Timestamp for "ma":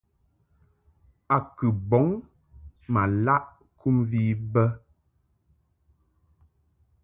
2.93-3.01